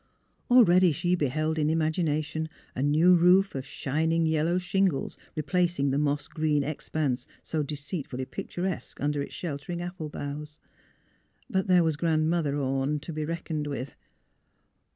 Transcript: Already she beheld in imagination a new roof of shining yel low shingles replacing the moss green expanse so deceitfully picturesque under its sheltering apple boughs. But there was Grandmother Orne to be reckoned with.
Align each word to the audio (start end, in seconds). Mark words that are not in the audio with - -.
Already 0.49 0.91
she 0.91 1.13
beheld 1.13 1.59
in 1.59 1.69
imagination 1.69 2.49
a 2.73 2.81
new 2.81 3.15
roof 3.15 3.53
of 3.53 3.67
shining 3.67 4.25
yel 4.25 4.45
low 4.45 4.57
shingles 4.57 5.15
replacing 5.35 5.91
the 5.91 5.99
moss 5.99 6.27
green 6.27 6.63
expanse 6.63 7.27
so 7.43 7.61
deceitfully 7.61 8.25
picturesque 8.25 8.99
under 8.99 9.21
its 9.21 9.35
sheltering 9.35 9.79
apple 9.79 10.09
boughs. 10.09 10.59
But 11.51 11.67
there 11.67 11.83
was 11.83 11.97
Grandmother 11.97 12.57
Orne 12.57 12.99
to 13.01 13.13
be 13.13 13.25
reckoned 13.25 13.67
with. 13.67 13.93